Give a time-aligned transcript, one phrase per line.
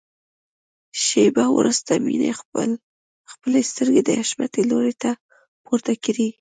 [1.03, 2.31] شېبه وروسته مينې
[3.31, 5.11] خپلې سترګې د حشمتي لوري ته
[5.65, 6.27] پورته کړې.